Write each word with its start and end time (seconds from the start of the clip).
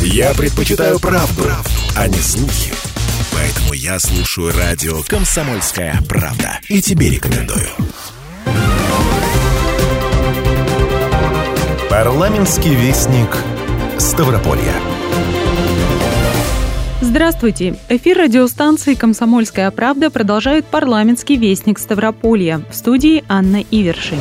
Я 0.00 0.34
предпочитаю 0.34 0.98
правду, 0.98 1.44
а 1.96 2.08
не 2.08 2.18
слухи. 2.18 2.72
Поэтому 3.32 3.72
я 3.72 3.98
слушаю 3.98 4.52
радио 4.56 5.02
«Комсомольская 5.06 5.98
правда». 6.08 6.58
И 6.68 6.82
тебе 6.82 7.10
рекомендую. 7.10 7.68
Парламентский 11.88 12.74
вестник 12.74 13.36
Ставрополья. 13.98 14.74
Здравствуйте! 17.00 17.76
Эфир 17.88 18.18
радиостанции 18.18 18.94
«Комсомольская 18.94 19.70
правда» 19.70 20.08
продолжает 20.08 20.66
парламентский 20.66 21.36
вестник 21.36 21.78
Ставрополья. 21.78 22.62
В 22.70 22.74
студии 22.74 23.22
Анна 23.28 23.62
Ивершин. 23.70 24.18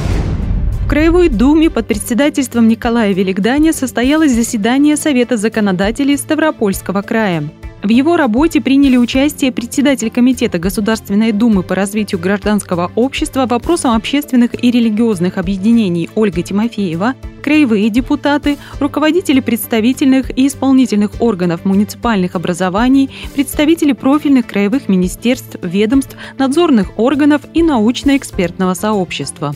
Краевой 0.92 1.30
Думе 1.30 1.70
под 1.70 1.88
председательством 1.88 2.68
Николая 2.68 3.14
Великданя 3.14 3.72
состоялось 3.72 4.34
заседание 4.34 4.98
Совета 4.98 5.38
законодателей 5.38 6.18
Ставропольского 6.18 7.02
края. 7.02 7.50
В 7.82 7.88
его 7.88 8.18
работе 8.18 8.60
приняли 8.60 8.98
участие 8.98 9.54
председатель 9.54 10.12
Комитета 10.12 10.60
Государственной 10.60 11.32
Думы 11.32 11.64
по 11.64 11.76
развитию 11.76 12.20
гражданского 12.20 12.92
общества 12.96 13.46
вопросам 13.46 13.96
общественных 13.96 14.62
и 14.62 14.70
религиозных 14.70 15.38
объединений 15.38 16.10
Ольга 16.14 16.42
Тимофеева, 16.42 17.14
краевые 17.42 17.90
депутаты, 17.90 18.58
руководители 18.82 19.40
представительных 19.40 20.38
и 20.38 20.46
исполнительных 20.48 21.22
органов 21.22 21.64
муниципальных 21.64 22.36
образований, 22.36 23.10
представители 23.34 23.94
профильных 23.94 24.46
краевых 24.46 24.90
министерств, 24.90 25.56
ведомств, 25.62 26.18
надзорных 26.38 27.00
органов 27.00 27.44
и 27.54 27.64
научно-экспертного 27.64 28.74
сообщества. 28.74 29.56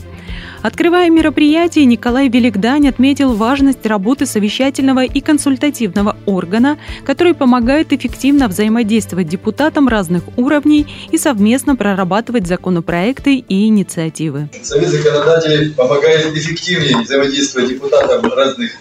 Открывая 0.66 1.10
мероприятие, 1.10 1.84
Николай 1.84 2.28
Великдань 2.28 2.88
отметил 2.88 3.34
важность 3.34 3.86
работы 3.86 4.26
совещательного 4.26 5.04
и 5.04 5.20
консультативного 5.20 6.16
органа, 6.26 6.76
который 7.04 7.34
помогает 7.34 7.92
эффективно 7.92 8.48
взаимодействовать 8.48 9.28
депутатам 9.28 9.86
разных 9.86 10.24
уровней 10.36 10.88
и 11.12 11.18
совместно 11.18 11.76
прорабатывать 11.76 12.48
законопроекты 12.48 13.36
и 13.36 13.68
инициативы. 13.68 14.48
Совет 14.60 14.88
законодателей 14.88 15.70
помогает 15.70 16.36
эффективнее 16.36 17.00
взаимодействовать 17.00 17.68
депутатам 17.68 18.28
разных 18.28 18.72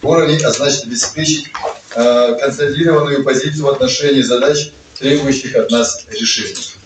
уровней, 0.00 0.38
а 0.44 0.52
значит 0.52 0.84
обеспечить 0.84 1.48
э, 1.96 2.36
консолидированную 2.40 3.24
позицию 3.24 3.64
в 3.64 3.68
отношении 3.70 4.22
задач, 4.22 4.70
требующих 4.96 5.56
от 5.56 5.72
нас 5.72 6.06
решений. 6.08 6.81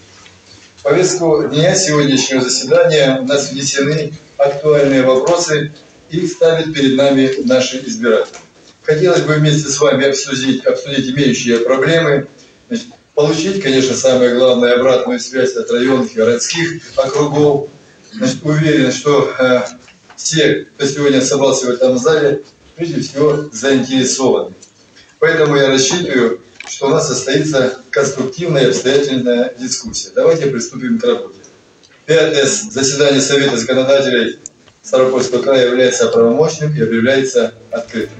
Повестку 0.86 1.42
дня 1.48 1.74
сегодняшнего 1.74 2.40
заседания 2.40 3.18
у 3.20 3.24
нас 3.24 3.50
внесены 3.50 4.12
актуальные 4.36 5.02
вопросы, 5.02 5.72
их 6.10 6.30
ставят 6.30 6.72
перед 6.72 6.94
нами 6.94 7.44
наши 7.44 7.78
избиратели. 7.84 8.36
Хотелось 8.84 9.22
бы 9.22 9.32
вместе 9.32 9.68
с 9.68 9.80
вами 9.80 10.06
обсудить, 10.06 10.64
обсудить 10.64 11.10
имеющие 11.10 11.58
проблемы, 11.58 12.28
значит, 12.68 12.86
получить, 13.16 13.60
конечно, 13.60 13.96
самое 13.96 14.36
главное, 14.36 14.74
обратную 14.76 15.18
связь 15.18 15.56
от 15.56 15.68
районных 15.72 16.12
и 16.12 16.18
городских 16.18 16.80
округов. 16.94 17.68
Значит, 18.12 18.44
уверен, 18.44 18.92
что 18.92 19.34
э, 19.40 19.62
все, 20.14 20.68
кто 20.76 20.86
сегодня 20.86 21.20
собрался 21.20 21.66
в 21.66 21.70
этом 21.70 21.98
зале, 21.98 22.42
прежде 22.76 23.00
всего 23.00 23.48
заинтересованы. 23.50 24.54
Поэтому 25.18 25.56
я 25.56 25.66
рассчитываю, 25.66 26.42
что 26.68 26.86
у 26.86 26.90
нас 26.90 27.08
состоится 27.08 27.78
конструктивная 27.90 28.64
и 28.64 28.66
обстоятельная 28.68 29.54
дискуссия. 29.58 30.10
Давайте 30.14 30.46
приступим 30.46 30.98
к 30.98 31.04
работе. 31.04 31.34
Пятое 32.06 32.46
заседание 32.46 33.20
Совета 33.20 33.56
законодателей 33.56 34.38
Ставропольского 34.82 35.42
края 35.42 35.66
является 35.66 36.06
правомочным 36.08 36.74
и 36.74 36.80
объявляется 36.80 37.54
открытым. 37.70 38.16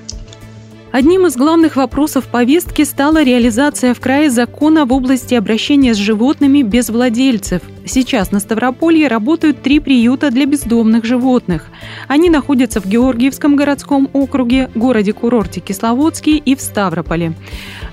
Одним 0.96 1.26
из 1.26 1.36
главных 1.36 1.76
вопросов 1.76 2.24
повестки 2.24 2.82
стала 2.82 3.22
реализация 3.22 3.92
в 3.92 4.00
крае 4.00 4.30
закона 4.30 4.86
в 4.86 4.94
области 4.94 5.34
обращения 5.34 5.92
с 5.92 5.98
животными 5.98 6.62
без 6.62 6.88
владельцев. 6.88 7.60
Сейчас 7.84 8.32
на 8.32 8.40
Ставрополье 8.40 9.06
работают 9.06 9.60
три 9.60 9.78
приюта 9.78 10.30
для 10.30 10.46
бездомных 10.46 11.04
животных. 11.04 11.66
Они 12.08 12.30
находятся 12.30 12.80
в 12.80 12.86
Георгиевском 12.86 13.56
городском 13.56 14.08
округе, 14.14 14.70
городе-курорте 14.74 15.60
Кисловодске 15.60 16.38
и 16.38 16.56
в 16.56 16.62
Ставрополе. 16.62 17.34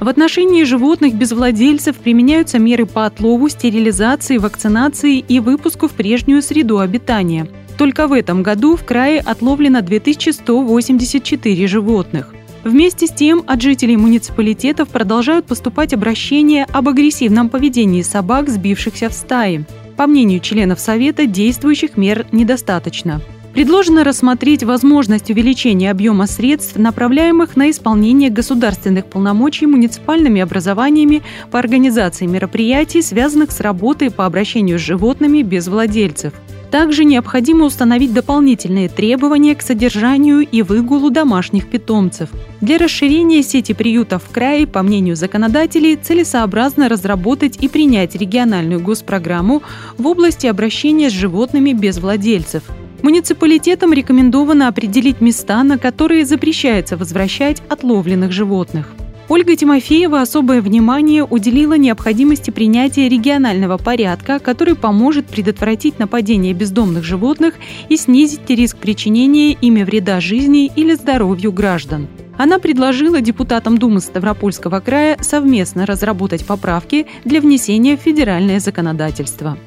В 0.03 0.09
отношении 0.09 0.65
животных 0.65 1.15
без 1.15 1.31
владельцев 1.31 1.95
применяются 1.95 2.59
меры 2.59 2.85
по 2.85 3.05
отлову, 3.05 3.47
стерилизации, 3.47 4.37
вакцинации 4.37 5.19
и 5.19 5.39
выпуску 5.39 5.87
в 5.87 5.93
прежнюю 5.93 6.41
среду 6.41 6.79
обитания. 6.79 7.47
Только 7.77 8.09
в 8.09 8.11
этом 8.11 8.43
году 8.43 8.75
в 8.75 8.83
крае 8.83 9.21
отловлено 9.21 9.79
2184 9.79 11.67
животных. 11.67 12.35
Вместе 12.65 13.07
с 13.07 13.11
тем 13.11 13.45
от 13.47 13.61
жителей 13.61 13.95
муниципалитетов 13.95 14.89
продолжают 14.89 15.45
поступать 15.45 15.93
обращения 15.93 16.67
об 16.73 16.89
агрессивном 16.89 17.47
поведении 17.47 18.01
собак, 18.01 18.49
сбившихся 18.49 19.07
в 19.07 19.13
стаи. 19.13 19.63
По 19.95 20.05
мнению 20.05 20.41
членов 20.41 20.81
Совета, 20.81 21.27
действующих 21.27 21.95
мер 21.95 22.25
недостаточно. 22.33 23.21
Предложено 23.53 24.03
рассмотреть 24.03 24.63
возможность 24.63 25.29
увеличения 25.29 25.91
объема 25.91 26.25
средств, 26.25 26.75
направляемых 26.75 27.55
на 27.55 27.69
исполнение 27.69 28.29
государственных 28.29 29.05
полномочий 29.05 29.67
муниципальными 29.67 30.41
образованиями 30.41 31.21
по 31.51 31.59
организации 31.59 32.25
мероприятий, 32.25 33.01
связанных 33.01 33.51
с 33.51 33.59
работой 33.59 34.09
по 34.09 34.25
обращению 34.25 34.79
с 34.79 34.81
животными 34.81 35.43
без 35.43 35.67
владельцев– 35.67 36.33
также 36.73 37.05
необходимо 37.05 37.65
установить 37.65 38.13
дополнительные 38.13 38.89
требования 38.89 39.53
к 39.53 39.61
содержанию 39.61 40.39
и 40.39 40.63
выгулу 40.63 41.11
домашних 41.11 41.69
питомцев. 41.69 42.29
Для 42.61 42.79
расширения 42.79 43.43
сети 43.43 43.73
приютов 43.73 44.23
в 44.23 44.31
крае, 44.31 44.65
по 44.65 44.81
мнению 44.81 45.15
законодателей, 45.15 45.95
целесообразно 45.95 46.89
разработать 46.89 47.57
и 47.61 47.67
принять 47.69 48.15
региональную 48.15 48.79
госпрограмму 48.81 49.61
в 49.99 50.07
области 50.07 50.47
обращения 50.47 51.11
с 51.11 51.13
животными 51.13 51.73
без 51.73 51.99
владельцев. 51.99 52.63
Муниципалитетам 53.03 53.91
рекомендовано 53.91 54.69
определить 54.69 55.19
места, 55.19 55.61
на 55.63 55.77
которые 55.77 56.25
запрещается 56.25 56.95
возвращать 56.95 57.61
отловленных 57.67 58.31
животных. 58.31 58.93
Ольга 59.27 59.57
Тимофеева 59.57 60.21
особое 60.21 60.61
внимание 60.61 61.25
уделила 61.25 61.77
необходимости 61.77 62.49
принятия 62.49 63.09
регионального 63.09 63.77
порядка, 63.77 64.39
который 64.39 64.75
поможет 64.75 65.25
предотвратить 65.25 65.99
нападение 65.99 66.53
бездомных 66.53 67.03
животных 67.03 67.55
и 67.89 67.97
снизить 67.97 68.49
риск 68.49 68.77
причинения 68.77 69.51
ими 69.51 69.83
вреда 69.83 70.21
жизни 70.21 70.71
или 70.73 70.93
здоровью 70.93 71.51
граждан. 71.51 72.07
Она 72.37 72.57
предложила 72.57 73.19
депутатам 73.19 73.77
Думы 73.77 73.99
Ставропольского 73.99 74.79
края 74.79 75.17
совместно 75.19 75.85
разработать 75.85 76.45
поправки 76.45 77.05
для 77.25 77.41
внесения 77.41 77.97
в 77.97 78.01
федеральное 78.01 78.61
законодательство. 78.61 79.57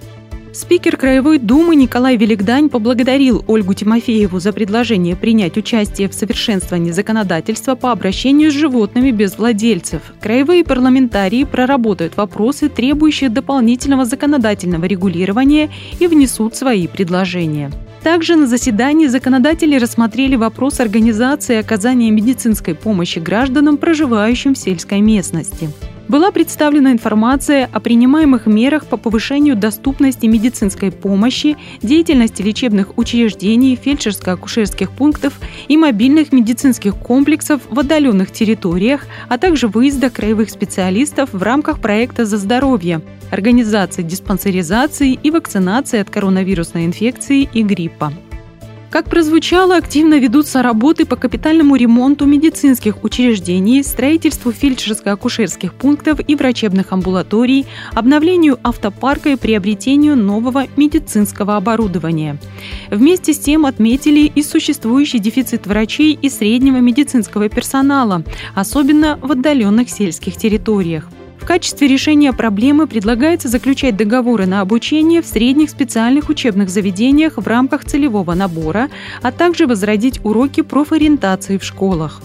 Спикер 0.57 0.97
Краевой 0.97 1.39
Думы 1.39 1.77
Николай 1.77 2.17
Великдань 2.17 2.71
поблагодарил 2.71 3.45
Ольгу 3.47 3.75
Тимофееву 3.75 4.41
за 4.41 4.55
предложение 4.55 5.15
принять 5.15 5.59
участие 5.59 6.09
в 6.09 6.15
совершенствовании 6.15 6.93
законодательства 6.93 7.75
по 7.75 7.93
обращению 7.93 8.51
с 8.51 8.55
животными 8.55 9.11
без 9.11 9.37
владельцев. 9.37 10.01
Краевые 10.19 10.65
парламентарии 10.65 11.45
проработают 11.45 12.17
вопросы, 12.17 12.71
требующие 12.71 13.29
дополнительного 13.29 14.07
законодательного 14.07 14.87
регулирования 14.87 15.69
и 16.01 16.07
внесут 16.07 16.57
свои 16.57 16.87
предложения. 16.87 17.71
Также 18.03 18.37
на 18.37 18.47
заседании 18.47 19.09
законодатели 19.09 19.77
рассмотрели 19.77 20.37
вопрос 20.37 20.81
организации 20.81 21.57
оказания 21.57 22.11
медицинской 22.11 22.75
помощи 22.75 23.19
гражданам, 23.19 23.77
проживающим 23.77 24.55
в 24.55 24.59
сельской 24.59 25.03
местности 25.03 25.69
была 26.09 26.31
представлена 26.31 26.93
информация 26.93 27.69
о 27.73 27.81
принимаемых 27.81 28.47
мерах 28.47 28.87
по 28.87 28.97
повышению 28.97 29.57
доступности 29.57 30.27
медицинской 30.27 30.91
помощи, 30.91 31.57
деятельности 31.83 32.43
лечебных 32.43 32.97
учреждений, 32.99 33.79
фельдшерско-акушерских 33.83 34.91
пунктов 34.91 35.35
и 35.69 35.77
мобильных 35.77 36.33
медицинских 36.33 36.97
комплексов 36.97 37.61
в 37.69 37.79
отдаленных 37.79 38.33
территориях, 38.33 39.07
а 39.29 39.39
также 39.39 39.69
выезда 39.69 40.11
краевых 40.11 40.51
специалистов 40.51 41.31
в 41.33 41.43
рамках 41.43 41.81
проекта 41.81 42.25
«За 42.25 42.37
здоровье», 42.37 43.01
организации 43.31 44.03
диспансеризации 44.03 45.13
и 45.13 45.31
вакцинации 45.31 46.01
от 46.01 46.11
коронавирусной 46.11 46.87
инфекции 46.87 47.49
и 47.53 47.63
гриппа. 47.63 48.13
Как 48.91 49.11
прозвучало, 49.11 49.77
активно 49.77 50.19
ведутся 50.19 50.63
работы 50.63 51.07
по 51.07 51.17
капитальному 51.17 51.77
ремонту 51.77 52.25
медицинских 52.25 53.03
учреждений, 53.03 53.83
строительству 53.83 54.53
фельдшерско-акушерских 54.53 55.75
пунктов 55.75 56.21
и 56.27 56.35
врачебных 56.35 56.93
амбулаторий, 56.93 57.67
обновлению 57.93 58.59
автопарка 58.63 59.31
и 59.31 59.37
приобретению 59.37 60.17
нового 60.17 60.67
медицинского 60.77 61.57
оборудования. 61.57 62.39
Вместе 62.91 63.35
с 63.35 63.39
тем 63.39 63.67
отметили 63.67 64.31
и 64.35 64.43
существующий 64.43 65.19
дефицит 65.19 65.67
врачей 65.67 66.17
и 66.21 66.31
среднего 66.31 66.77
медицинского 66.77 67.49
персонала, 67.49 68.23
особенно 68.55 69.19
в 69.21 69.33
отдаленных 69.33 69.91
сельских 69.91 70.37
территориях. 70.37 71.09
В 71.47 71.49
качестве 71.49 71.87
решения 71.87 72.33
проблемы 72.33 72.89
предлагается 72.89 73.47
заключать 73.47 73.97
договоры 73.97 74.47
на 74.47 74.63
обучение 74.63 75.23
в 75.23 75.27
средних 75.27 75.71
специальных 75.71 76.29
учебных 76.29 76.69
заведениях 76.69 77.35
в 77.37 77.47
рамках 77.47 77.85
целевого 77.85 78.35
набора, 78.35 78.91
а 79.23 79.31
также 79.31 79.69
возродить 79.69 80.19
уроки 80.25 80.63
профориентации 80.63 81.57
в 81.57 81.63
школах. 81.63 82.21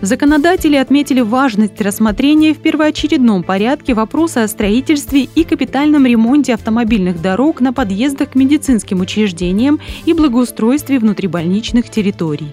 Законодатели 0.00 0.76
отметили 0.76 1.22
важность 1.22 1.80
рассмотрения 1.80 2.54
в 2.54 2.58
первоочередном 2.58 3.42
порядке 3.42 3.94
вопроса 3.94 4.44
о 4.44 4.48
строительстве 4.48 5.24
и 5.24 5.42
капитальном 5.42 6.06
ремонте 6.06 6.54
автомобильных 6.54 7.20
дорог 7.20 7.60
на 7.60 7.72
подъездах 7.72 8.30
к 8.30 8.34
медицинским 8.36 9.00
учреждениям 9.00 9.80
и 10.06 10.12
благоустройстве 10.12 11.00
внутрибольничных 11.00 11.90
территорий. 11.90 12.52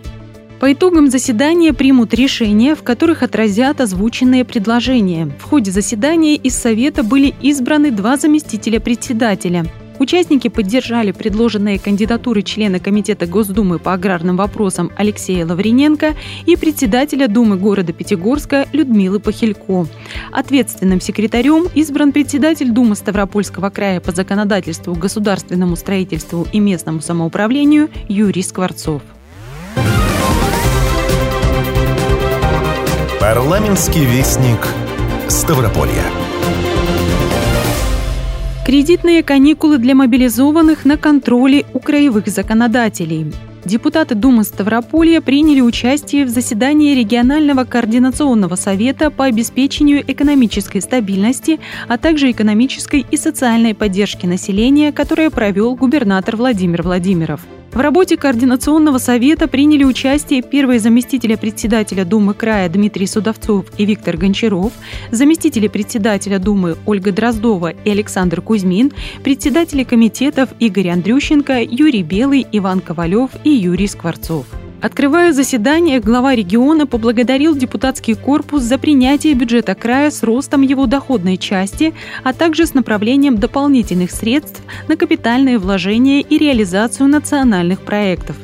По 0.59 0.73
итогам 0.73 1.09
заседания 1.09 1.73
примут 1.73 2.13
решения, 2.13 2.75
в 2.75 2.83
которых 2.83 3.23
отразят 3.23 3.79
озвученные 3.79 4.44
предложения. 4.44 5.31
В 5.39 5.44
ходе 5.44 5.71
заседания 5.71 6.35
из 6.35 6.56
Совета 6.56 7.01
были 7.01 7.33
избраны 7.41 7.91
два 7.91 8.17
заместителя 8.17 8.81
председателя. 8.81 9.65
Участники 10.00 10.47
поддержали 10.47 11.11
предложенные 11.11 11.79
кандидатуры 11.79 12.41
члена 12.41 12.79
Комитета 12.79 13.25
Госдумы 13.25 13.79
по 13.79 13.94
аграрным 13.94 14.38
вопросам 14.38 14.91
Алексея 14.97 15.45
Лаврененко 15.45 16.15
и 16.45 16.56
председателя 16.56 17.27
Думы 17.27 17.57
города 17.57 17.91
Пятигорска 17.94 18.65
Людмилы 18.73 19.19
Похилько. 19.19 19.88
Ответственным 20.31 21.00
секретарем 21.00 21.67
избран 21.73 22.12
председатель 22.12 22.71
Думы 22.71 22.95
Ставропольского 22.95 23.69
края 23.69 24.00
по 24.01 24.12
законодательству, 24.12 24.94
государственному 24.94 25.77
строительству 25.77 26.47
и 26.51 26.59
местному 26.59 27.01
самоуправлению 27.01 27.89
Юрий 28.07 28.44
Скворцов. 28.44 29.01
Парламентский 33.19 34.05
вестник 34.05 34.59
Ставрополья. 35.27 36.03
Кредитные 38.65 39.23
каникулы 39.23 39.77
для 39.77 39.95
мобилизованных 39.95 40.85
на 40.85 40.97
контроле 40.97 41.65
у 41.73 41.79
краевых 41.79 42.27
законодателей. 42.27 43.33
Депутаты 43.65 44.15
Думы 44.15 44.43
Ставрополья 44.43 45.21
приняли 45.21 45.61
участие 45.61 46.25
в 46.25 46.29
заседании 46.29 46.95
регионального 46.95 47.65
координационного 47.65 48.55
совета 48.55 49.11
по 49.11 49.25
обеспечению 49.25 50.03
экономической 50.09 50.81
стабильности, 50.81 51.59
а 51.87 51.97
также 51.97 52.31
экономической 52.31 53.05
и 53.09 53.17
социальной 53.17 53.75
поддержки 53.75 54.25
населения, 54.25 54.91
которое 54.91 55.29
провел 55.29 55.75
губернатор 55.75 56.35
Владимир 56.35 56.83
Владимиров. 56.83 57.41
В 57.71 57.80
работе 57.80 58.18
Координационного 58.18 58.98
совета 58.98 59.48
приняли 59.48 59.83
участие 59.83 60.42
первые 60.42 60.80
заместители 60.80 61.36
председателя 61.36 62.04
Думы 62.04 62.33
края 62.33 62.68
Дмитрий 62.68 63.06
Судовцов 63.06 63.68
и 63.77 63.86
Виктор 63.86 64.18
Гончаров, 64.18 64.74
заместители 65.12 65.68
председателя 65.68 66.39
Думы 66.39 66.77
Ольга 66.88 67.12
Дроздова 67.12 67.69
и 67.69 67.89
Александр 67.92 68.42
Кузьмин, 68.42 68.92
председатели 69.24 69.83
комитетов 69.83 70.50
Игорь 70.60 70.89
Андрющенко, 70.89 71.62
Юрий 71.62 72.04
Белый, 72.04 72.48
Иван 72.51 72.81
Ковалев 72.81 73.30
и 73.44 73.51
Юрий 73.51 73.88
Скворцов. 73.88 74.48
Открывая 74.81 75.33
заседание, 75.33 75.99
глава 75.99 76.35
региона 76.35 76.87
поблагодарил 76.87 77.53
депутатский 77.53 78.15
корпус 78.15 78.63
за 78.63 78.77
принятие 78.77 79.33
бюджета 79.33 79.75
края 79.75 80.09
с 80.09 80.23
ростом 80.23 80.61
его 80.61 80.85
доходной 80.85 81.35
части, 81.35 81.93
а 82.23 82.31
также 82.31 82.65
с 82.65 82.73
направлением 82.73 83.37
дополнительных 83.37 84.09
средств 84.09 84.61
на 84.87 84.95
капитальные 84.95 85.57
вложения 85.57 86.21
и 86.21 86.37
реализацию 86.37 87.09
национальных 87.09 87.81
проектов. 87.81 88.37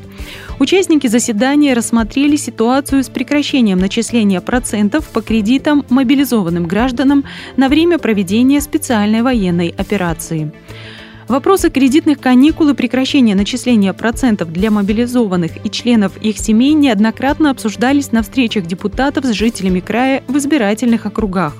Участники 0.59 1.07
заседания 1.07 1.73
рассмотрели 1.73 2.35
ситуацию 2.35 3.03
с 3.03 3.07
прекращением 3.07 3.77
начисления 3.77 4.41
процентов 4.41 5.07
по 5.09 5.21
кредитам 5.21 5.85
мобилизованным 5.89 6.65
гражданам 6.65 7.23
на 7.55 7.69
время 7.69 7.97
проведения 7.97 8.59
специальной 8.59 9.21
военной 9.21 9.73
операции. 9.77 10.51
Вопросы 11.27 11.71
кредитных 11.71 12.19
каникул 12.19 12.69
и 12.69 12.75
прекращения 12.75 13.33
начисления 13.33 13.93
процентов 13.93 14.53
для 14.53 14.69
мобилизованных 14.69 15.65
и 15.65 15.71
членов 15.71 16.17
их 16.17 16.37
семей 16.37 16.73
неоднократно 16.73 17.49
обсуждались 17.49 18.11
на 18.11 18.21
встречах 18.21 18.67
депутатов 18.67 19.25
с 19.25 19.31
жителями 19.31 19.79
края 19.79 20.23
в 20.27 20.37
избирательных 20.37 21.07
округах. 21.07 21.55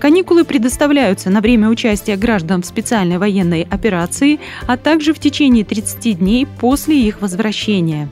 Каникулы 0.00 0.44
предоставляются 0.44 1.30
на 1.30 1.40
время 1.40 1.68
участия 1.68 2.16
граждан 2.16 2.62
в 2.62 2.66
специальной 2.66 3.18
военной 3.18 3.62
операции, 3.62 4.40
а 4.66 4.76
также 4.76 5.14
в 5.14 5.20
течение 5.20 5.64
30 5.64 6.18
дней 6.18 6.46
после 6.60 7.00
их 7.00 7.20
возвращения. 7.20 8.08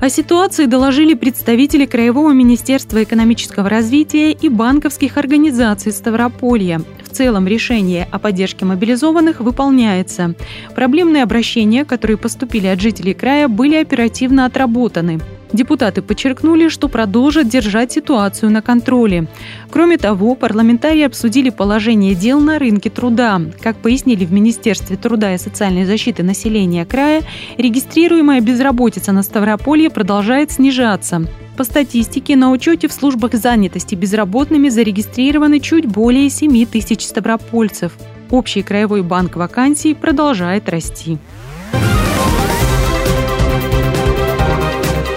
О 0.00 0.08
ситуации 0.08 0.66
доложили 0.66 1.14
представители 1.14 1.86
Краевого 1.86 2.32
министерства 2.32 3.02
экономического 3.02 3.68
развития 3.68 4.32
и 4.32 4.48
банковских 4.48 5.16
организаций 5.16 5.90
Ставрополья 5.90 6.80
целом 7.16 7.46
решение 7.46 8.06
о 8.12 8.18
поддержке 8.18 8.66
мобилизованных 8.66 9.40
выполняется. 9.40 10.34
Проблемные 10.74 11.22
обращения, 11.22 11.86
которые 11.86 12.18
поступили 12.18 12.66
от 12.66 12.78
жителей 12.78 13.14
края, 13.14 13.48
были 13.48 13.76
оперативно 13.76 14.44
отработаны. 14.44 15.20
Депутаты 15.52 16.02
подчеркнули, 16.02 16.68
что 16.68 16.88
продолжат 16.88 17.48
держать 17.48 17.92
ситуацию 17.92 18.50
на 18.50 18.62
контроле. 18.62 19.26
Кроме 19.70 19.96
того, 19.96 20.34
парламентарии 20.34 21.04
обсудили 21.04 21.50
положение 21.50 22.14
дел 22.14 22.40
на 22.40 22.58
рынке 22.58 22.90
труда. 22.90 23.40
Как 23.60 23.76
пояснили 23.76 24.24
в 24.24 24.32
Министерстве 24.32 24.96
труда 24.96 25.34
и 25.34 25.38
социальной 25.38 25.84
защиты 25.84 26.22
населения 26.22 26.84
края, 26.84 27.22
регистрируемая 27.58 28.40
безработица 28.40 29.12
на 29.12 29.22
Ставрополье 29.22 29.90
продолжает 29.90 30.50
снижаться. 30.50 31.26
По 31.56 31.64
статистике, 31.64 32.36
на 32.36 32.50
учете 32.50 32.86
в 32.86 32.92
службах 32.92 33.32
занятости 33.32 33.94
безработными 33.94 34.68
зарегистрированы 34.68 35.60
чуть 35.60 35.86
более 35.86 36.28
7 36.28 36.66
тысяч 36.66 37.06
ставропольцев. 37.06 37.92
Общий 38.30 38.62
краевой 38.62 39.02
банк 39.02 39.36
вакансий 39.36 39.94
продолжает 39.94 40.68
расти. 40.68 41.18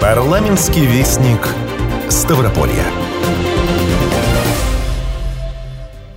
Парламентский 0.00 0.86
вестник 0.86 1.46
Ставрополья. 2.08 2.99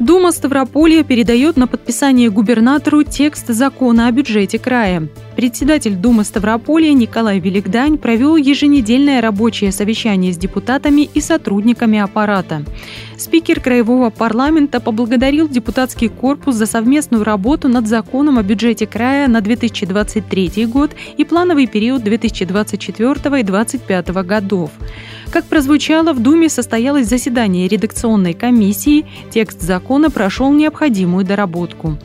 Дума 0.03 0.33
Ставрополья 0.33 1.01
передает 1.05 1.55
на 1.55 1.65
подписание 1.65 2.29
губернатору 2.29 3.03
текст 3.03 3.47
закона 3.47 4.07
о 4.07 4.11
бюджете 4.11 4.59
края. 4.59 5.07
Председатель 5.37 5.95
Думы 5.95 6.25
Ставрополья 6.25 6.91
Николай 6.91 7.39
Великдань 7.39 7.97
провел 7.97 8.35
еженедельное 8.35 9.21
рабочее 9.21 9.71
совещание 9.71 10.33
с 10.33 10.37
депутатами 10.37 11.09
и 11.13 11.21
сотрудниками 11.21 11.99
аппарата. 11.99 12.65
Спикер 13.17 13.61
Краевого 13.61 14.09
парламента 14.09 14.81
поблагодарил 14.81 15.47
депутатский 15.47 16.09
корпус 16.09 16.55
за 16.55 16.65
совместную 16.65 17.23
работу 17.23 17.69
над 17.69 17.87
законом 17.87 18.37
о 18.37 18.43
бюджете 18.43 18.85
края 18.85 19.29
на 19.29 19.39
2023 19.39 20.65
год 20.65 20.91
и 21.15 21.23
плановый 21.23 21.65
период 21.65 22.03
2024 22.03 23.39
и 23.39 23.43
2025 23.43 24.09
годов. 24.25 24.71
Как 25.33 25.45
прозвучало, 25.45 26.13
в 26.13 26.19
Думе 26.19 26.47
состоялось 26.47 27.07
заседание 27.07 27.67
редакционной 27.67 28.35
комиссии, 28.35 29.07
текст 29.31 29.61
закона 29.61 30.11
прошел 30.11 30.53
необходимую 30.53 31.25
доработку. 31.25 31.97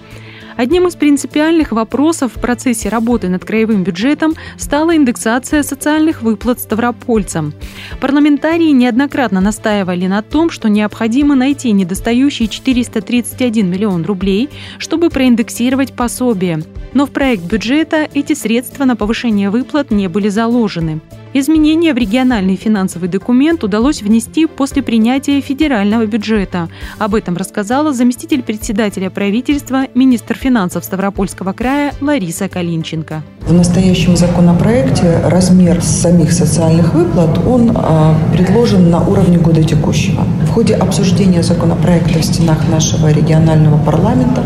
Одним 0.56 0.88
из 0.88 0.96
принципиальных 0.96 1.72
вопросов 1.72 2.32
в 2.34 2.40
процессе 2.40 2.88
работы 2.88 3.28
над 3.28 3.44
краевым 3.44 3.84
бюджетом 3.84 4.32
стала 4.56 4.96
индексация 4.96 5.62
социальных 5.62 6.22
выплат 6.22 6.58
ставропольцам. 6.58 7.52
Парламентарии 8.00 8.70
неоднократно 8.70 9.42
настаивали 9.42 10.06
на 10.06 10.22
том, 10.22 10.48
что 10.48 10.70
необходимо 10.70 11.34
найти 11.34 11.72
недостающие 11.72 12.48
431 12.48 13.70
миллион 13.70 14.06
рублей, 14.06 14.48
чтобы 14.78 15.10
проиндексировать 15.10 15.92
пособие. 15.92 16.62
Но 16.94 17.06
в 17.06 17.10
проект 17.10 17.44
бюджета 17.44 18.08
эти 18.14 18.34
средства 18.34 18.84
на 18.84 18.96
повышение 18.96 19.50
выплат 19.50 19.90
не 19.90 20.08
были 20.08 20.28
заложены. 20.28 21.00
Изменения 21.34 21.92
в 21.92 21.98
региональный 21.98 22.56
финансовый 22.56 23.08
документ 23.08 23.62
удалось 23.62 24.00
внести 24.00 24.46
после 24.46 24.82
принятия 24.82 25.40
федерального 25.42 26.06
бюджета. 26.06 26.68
Об 26.98 27.14
этом 27.14 27.36
рассказала 27.36 27.92
заместитель 27.92 28.42
председателя 28.42 29.10
правительства, 29.10 29.84
министр 29.94 30.36
финансов 30.36 30.84
Ставропольского 30.84 31.52
края 31.52 31.92
Лариса 32.00 32.48
Калинченко. 32.48 33.22
В 33.42 33.52
настоящем 33.52 34.16
законопроекте 34.16 35.20
размер 35.24 35.82
самих 35.82 36.32
социальных 36.32 36.94
выплат 36.94 37.38
он 37.46 37.72
а, 37.74 38.14
предложен 38.32 38.90
на 38.90 39.06
уровне 39.06 39.38
года 39.38 39.62
текущего. 39.62 40.24
В 40.46 40.50
ходе 40.50 40.74
обсуждения 40.74 41.42
законопроекта 41.42 42.18
в 42.18 42.24
стенах 42.24 42.68
нашего 42.68 43.10
регионального 43.12 43.78
парламента 43.78 44.44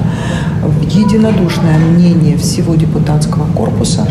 единодушное 0.82 1.78
мнение 1.78 2.36
всего 2.36 2.74
депутатского 2.74 3.46
корпуса 3.52 4.06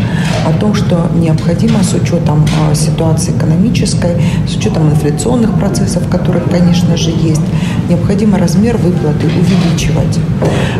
о 0.46 0.52
том, 0.52 0.74
что 0.74 1.08
необходимо 1.14 1.82
с 1.82 1.94
учетом 1.94 2.44
а, 2.60 2.74
ситуации 2.74 3.32
экономической, 3.32 4.16
с 4.46 4.56
учетом 4.56 4.90
инфляционных 4.90 5.54
процессов, 5.58 6.08
которые, 6.08 6.44
конечно 6.44 6.96
же, 6.96 7.10
есть, 7.10 7.40
необходимо 7.88 8.38
размер 8.38 8.76
выплаты 8.76 9.26
увеличивать. 9.26 10.18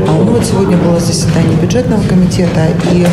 А, 0.07 0.25
ну 0.25 0.33
вот 0.33 0.45
сегодня 0.45 0.77
было 0.77 1.01
заседание 1.01 1.57
бюджетного 1.57 2.03
комитета, 2.03 2.67
и 2.93 3.07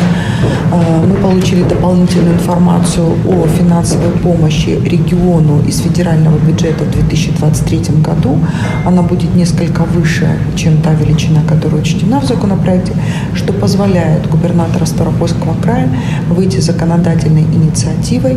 а, 0.72 1.04
мы 1.06 1.14
получили 1.16 1.62
дополнительную 1.62 2.34
информацию 2.34 3.06
о 3.26 3.46
финансовой 3.46 4.12
помощи 4.22 4.80
региону 4.84 5.62
из 5.66 5.78
федерального 5.78 6.38
бюджета 6.38 6.84
в 6.84 6.90
2023 6.90 8.02
году. 8.02 8.38
Она 8.84 9.02
будет 9.02 9.34
несколько 9.34 9.84
выше, 9.84 10.28
чем 10.56 10.82
та 10.82 10.92
величина, 10.92 11.40
которая 11.48 11.80
учтена 11.80 12.20
в 12.20 12.24
законе 12.24 12.49
законопроекте, 12.50 12.92
что 13.34 13.52
позволяет 13.52 14.28
губернатора 14.28 14.84
Ставропольского 14.84 15.54
края 15.62 15.88
выйти 16.28 16.58
законодательной 16.58 17.42
инициативой, 17.42 18.36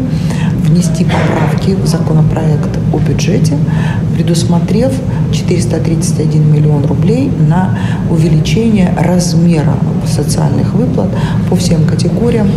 внести 0.61 1.05
поправки 1.05 1.71
в 1.71 1.85
законопроект 1.87 2.69
о 2.93 2.97
бюджете, 2.99 3.57
предусмотрев 4.13 4.91
431 5.31 6.53
миллион 6.53 6.85
рублей 6.85 7.31
на 7.49 7.77
увеличение 8.09 8.93
размера 8.97 9.73
социальных 10.05 10.73
выплат 10.73 11.09
по 11.49 11.55
всем 11.55 11.85
категориям, 11.85 12.47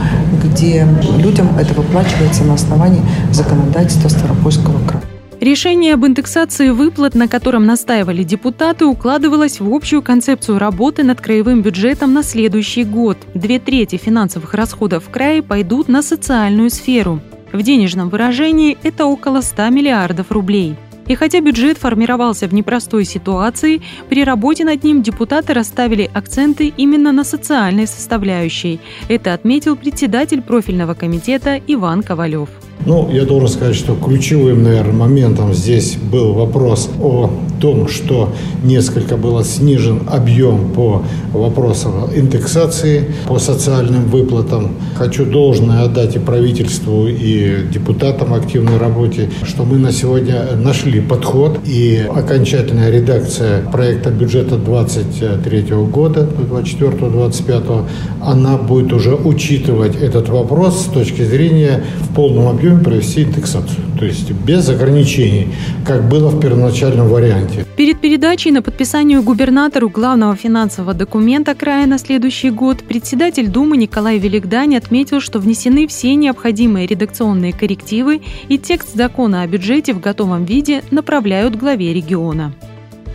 где 0.45 0.87
людям 1.17 1.49
это 1.59 1.75
выплачивается 1.75 2.45
на 2.45 2.55
основании 2.55 3.01
законодательства 3.33 4.09
Ставропольского 4.09 4.79
края. 4.87 5.16
Решение 5.41 5.95
об 5.95 6.07
индексации 6.07 6.71
выплат, 6.71 7.15
на 7.15 7.29
котором 7.29 7.67
настаивали 7.67 8.23
депутаты, 8.23 8.87
укладывалось 8.87 9.61
в 9.61 9.71
общую 9.73 10.01
концепцию 10.01 10.59
работы 10.59 11.03
над 11.03 11.21
краевым 11.21 11.61
бюджетом 11.61 12.15
на 12.15 12.23
следующий 12.23 12.85
год. 12.85 13.19
Две 13.35 13.59
трети 13.59 13.97
финансовых 13.97 14.55
расходов 14.55 15.05
в 15.05 15.11
крае 15.11 15.43
пойдут 15.43 15.89
на 15.89 16.01
социальную 16.01 16.71
сферу. 16.71 17.21
В 17.53 17.63
денежном 17.63 18.09
выражении 18.09 18.79
это 18.83 19.05
около 19.05 19.43
100 19.43 19.69
миллиардов 19.69 20.33
рублей. 20.33 20.75
И 21.07 21.15
хотя 21.15 21.41
бюджет 21.41 21.77
формировался 21.77 22.49
в 22.49 22.55
непростой 22.55 23.05
ситуации, 23.05 23.83
при 24.09 24.25
работе 24.25 24.65
над 24.65 24.83
ним 24.83 25.03
депутаты 25.03 25.53
расставили 25.53 26.11
акценты 26.15 26.73
именно 26.77 27.13
на 27.13 27.25
социальной 27.25 27.87
составляющей. 27.87 28.81
Это 29.09 29.35
отметил 29.35 29.77
председатель 29.77 30.41
профильного 30.41 30.95
комитета 30.95 31.61
Иван 31.67 32.03
Ковалев. 32.03 32.49
Ну, 32.85 33.11
я 33.11 33.25
должен 33.25 33.49
сказать, 33.49 33.75
что 33.75 33.95
ключевым, 33.95 34.63
наверное, 34.63 34.93
моментом 34.93 35.53
здесь 35.55 35.97
был 35.97 36.35
вопрос 36.35 36.89
о 37.01 37.31
том, 37.61 37.89
что 37.89 38.33
несколько 38.63 39.17
было 39.17 39.43
снижен 39.43 40.03
объем 40.09 40.71
по 40.73 41.03
вопросам 41.33 42.11
индексации, 42.15 43.07
по 43.27 43.39
социальным 43.39 44.05
выплатам. 44.05 44.73
Хочу 44.95 45.25
должное 45.25 45.83
отдать 45.83 46.17
и 46.17 46.19
правительству, 46.19 47.07
и 47.09 47.67
депутатам 47.73 48.35
активной 48.35 48.79
работе, 48.79 49.31
что 49.43 49.65
мы 49.65 49.79
на 49.79 49.91
сегодня 49.91 50.55
нашли 50.57 51.01
подход, 51.01 51.59
и 51.65 52.07
окончательная 52.09 52.91
редакция 52.91 53.63
проекта 53.63 54.11
бюджета 54.11 54.57
2023 54.59 55.75
года, 55.91 56.29
24-25, 56.39 57.85
она 58.21 58.57
будет 58.59 58.93
уже 58.93 59.15
учитывать 59.15 59.97
этот 59.97 60.29
вопрос 60.29 60.83
с 60.83 60.85
точки 60.85 61.23
зрения 61.23 61.83
в 62.01 62.15
полном 62.15 62.49
объеме 62.49 62.66
объеме 62.67 62.85
провести 62.85 63.23
индексацию. 63.23 63.85
То 63.99 64.05
есть 64.05 64.31
без 64.31 64.69
ограничений, 64.69 65.49
как 65.85 66.09
было 66.09 66.29
в 66.29 66.41
первоначальном 66.41 67.09
варианте. 67.09 67.65
Перед 67.77 68.01
передачей 68.01 68.51
на 68.51 68.63
подписанию 68.63 69.23
губернатору 69.23 69.89
главного 69.89 70.37
финансового 70.37 70.95
документа 70.95 71.55
края 71.55 71.87
на 71.87 71.99
следующий 71.99 72.51
год 72.51 72.83
председатель 72.83 73.49
Думы 73.49 73.77
Николай 73.77 74.19
Великдань 74.19 74.77
отметил, 74.77 75.21
что 75.21 75.39
внесены 75.39 75.87
все 75.87 76.15
необходимые 76.15 76.87
редакционные 76.87 77.53
коррективы 77.53 78.21
и 78.49 78.59
текст 78.59 78.95
закона 78.95 79.43
о 79.43 79.47
бюджете 79.47 79.93
в 79.95 80.01
готовом 80.01 80.45
виде 80.45 80.83
направляют 80.91 81.57
главе 81.57 81.93
региона. 81.93 82.53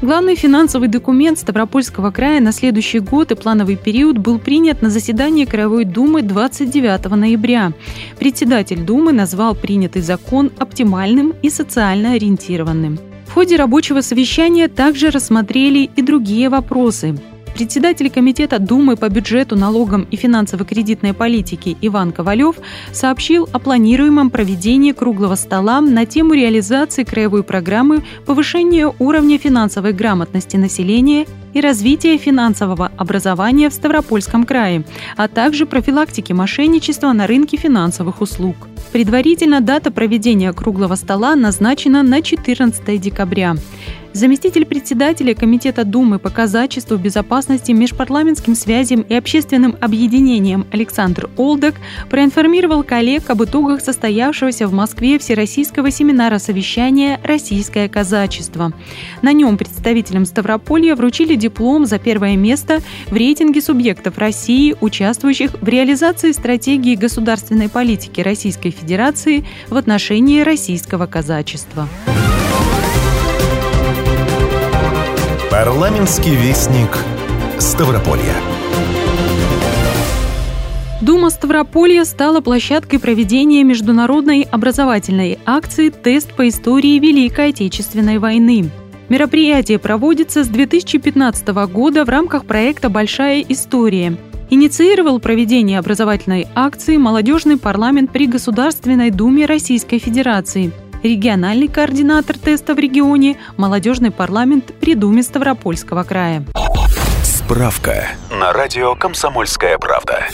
Главный 0.01 0.36
финансовый 0.36 0.88
документ 0.88 1.38
Ставропольского 1.38 2.10
края 2.10 2.41
на 2.41 2.51
следующий 2.51 2.98
год 2.98 3.31
и 3.31 3.36
плановый 3.36 3.75
период 3.75 4.17
был 4.17 4.39
принят 4.39 4.81
на 4.81 4.89
заседании 4.89 5.46
Краевой 5.46 5.86
Думы 5.86 6.24
29 6.24 7.12
ноября. 7.12 7.74
Председатель 8.17 8.81
Думы 8.84 9.12
назвал 9.12 9.53
принятый 9.53 10.01
закон 10.01 10.51
оптимальным 10.58 11.36
и 11.43 11.51
социально 11.51 12.13
ориентированным. 12.13 12.98
В 13.27 13.34
ходе 13.34 13.58
рабочего 13.58 14.01
совещания 14.01 14.67
также 14.67 15.12
рассмотрели 15.12 15.88
и 15.96 16.01
другие 16.01 16.50
вопросы. 16.50 17.15
Председатель 17.62 18.10
Комитета 18.10 18.58
Думы 18.58 18.96
по 18.96 19.08
бюджету, 19.08 19.56
налогам 19.56 20.08
и 20.10 20.15
финансово-кредитной 20.15 21.13
политике 21.13 21.77
Иван 21.80 22.12
Ковалев 22.12 22.56
сообщил 22.91 23.48
о 23.53 23.60
планируемом 23.60 24.32
проведении 24.32 24.94
круглого 24.94 25.36
стола 25.36 25.80
на 25.80 26.08
тему 26.08 26.34
реализации 26.34 27.03
краевой 27.03 27.44
программы 27.44 28.03
повышения 28.25 28.91
уровня 28.98 29.38
финансовой 29.38 29.94
грамотности 29.94 30.58
населения 30.58 31.27
и 31.53 31.62
развития 31.62 32.18
финансового 32.18 32.91
образования 32.98 33.70
в 33.70 33.74
Ставропольском 33.74 34.44
крае, 34.44 34.84
а 35.15 35.27
также 35.27 35.68
профилактики 35.68 36.34
мошенничества 36.34 37.13
на 37.13 37.27
рынке 37.27 37.58
финансовых 37.58 38.22
услуг. 38.22 38.56
Предварительно 38.91 39.62
дата 39.62 39.91
проведения 39.91 40.51
круглого 40.51 40.96
стола 40.96 41.36
назначена 41.36 42.01
на 42.01 42.24
14 42.24 43.00
декабря. 43.00 43.56
Заместитель 44.13 44.65
председателя 44.65 45.34
Комитета 45.34 45.86
Думы 45.86 46.20
по 46.20 46.30
казачеству, 46.30 46.98
безопасности, 46.98 47.72
межпарламентским 47.72 48.56
связям 48.56 49.01
и 49.01 49.15
общественным 49.15 49.77
объединениям 49.80 50.68
Александр 50.72 51.30
Олдек 51.38 51.75
проинформировал 52.10 52.84
коллег 52.84 53.30
об 53.30 53.44
итогах 53.44 53.80
состоявшегося 53.80 54.68
в 54.68 54.74
Москве 54.74 55.18
Всероссийского 55.18 55.91
семинара 55.91 56.39
совещания 56.39 57.22
«Российское 57.24 57.88
казачество». 57.88 58.74
На 59.22 59.32
нем 59.32 59.58
представителям 59.58 60.25
Ставрополья 60.25 60.96
вручили 60.98 61.36
диплом 61.36 61.86
за 61.86 61.98
первое 61.98 62.36
место 62.36 62.82
в 63.08 63.15
рейтинге 63.15 63.62
субъектов 63.62 64.18
России, 64.18 64.75
участвующих 64.82 65.51
в 65.62 65.68
реализации 65.68 66.34
стратегии 66.34 66.96
государственной 66.96 67.70
политики 67.70 68.20
Российской 68.20 68.72
Федерации 68.72 69.46
в 69.70 69.77
отношении 69.77 70.41
российского 70.41 71.06
казачества. 71.06 71.88
Парламентский 75.51 76.34
вестник 76.34 76.98
Ставрополья. 77.60 78.36
Дума 81.01 81.29
Ставрополья 81.29 82.05
стала 82.05 82.39
площадкой 82.39 83.00
проведения 83.00 83.65
международной 83.65 84.48
образовательной 84.50 85.39
акции 85.46 85.89
«Тест 85.89 86.31
по 86.36 86.48
истории 86.48 86.98
Великой 87.00 87.50
Отечественной 87.50 88.17
войны». 88.20 88.70
Мероприятие 89.10 89.77
проводится 89.77 90.46
с 90.46 90.48
2015 90.48 91.50
года 91.70 92.05
в 92.05 92.10
рамках 92.10 92.46
проекта 92.46 92.88
«Большая 92.88 93.41
история». 93.41 94.15
Инициировал 94.50 95.20
проведение 95.20 95.79
образовательной 95.79 96.48
акции 96.55 96.96
молодежный 96.96 97.58
парламент 97.58 98.13
при 98.13 98.25
Государственной 98.25 99.12
Думе 99.12 99.46
Российской 99.48 100.00
Федерации– 100.00 100.72
региональный 101.03 101.67
координатор 101.67 102.38
теста 102.38 102.75
в 102.75 102.79
регионе, 102.79 103.38
молодежный 103.58 104.12
парламент 104.12 104.74
при 104.79 104.96
Думе 104.96 105.24
Ставропольского 105.24 106.03
края. 106.03 106.43
Справка 107.24 108.08
на 108.31 108.53
радио 108.53 108.96
«Комсомольская 108.96 109.77
правда». 109.77 110.25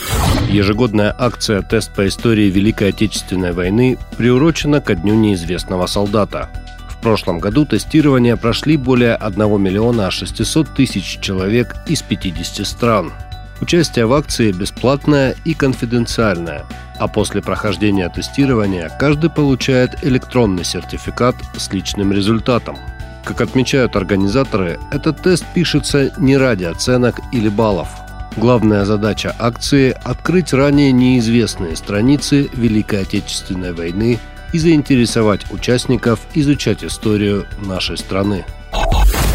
Ежегодная 0.49 1.15
акция 1.17 1.61
«Тест 1.61 1.93
по 1.95 2.07
истории 2.07 2.49
Великой 2.49 2.89
Отечественной 2.89 3.53
войны» 3.53 3.97
приурочена 4.17 4.81
ко 4.81 4.95
Дню 4.95 5.15
неизвестного 5.15 5.87
солдата. 5.87 6.49
В 6.89 7.01
прошлом 7.01 7.39
году 7.39 7.65
тестирование 7.65 8.37
прошли 8.37 8.77
более 8.77 9.15
1 9.15 9.61
миллиона 9.61 10.11
600 10.11 10.75
тысяч 10.75 11.19
человек 11.19 11.75
из 11.87 12.01
50 12.01 12.65
стран– 12.65 13.13
Участие 13.59 14.05
в 14.05 14.13
акции 14.13 14.51
бесплатное 14.51 15.35
и 15.43 15.53
конфиденциальное, 15.53 16.65
а 16.99 17.07
после 17.07 17.41
прохождения 17.41 18.09
тестирования 18.09 18.89
каждый 18.99 19.29
получает 19.29 20.03
электронный 20.03 20.63
сертификат 20.63 21.35
с 21.57 21.71
личным 21.71 22.11
результатом. 22.11 22.77
Как 23.23 23.41
отмечают 23.41 23.95
организаторы, 23.95 24.79
этот 24.91 25.21
тест 25.21 25.45
пишется 25.53 26.13
не 26.17 26.37
ради 26.37 26.63
оценок 26.63 27.19
или 27.31 27.49
баллов. 27.49 27.89
Главная 28.37 28.85
задача 28.85 29.35
акции– 29.37 29.97
открыть 30.03 30.53
ранее 30.53 30.91
неизвестные 30.91 31.75
страницы 31.75 32.49
Великой 32.53 33.01
Отечественной 33.01 33.73
войны 33.73 34.19
и 34.53 34.59
заинтересовать 34.59 35.51
участников 35.51 36.19
изучать 36.35 36.83
историю 36.83 37.45
нашей 37.59 37.97
страны. 37.97 38.45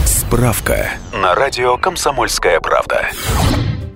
Справка 0.07 0.93
на 1.13 1.35
радио 1.35 1.77
«Комсомольская 1.77 2.61
правда». 2.61 3.11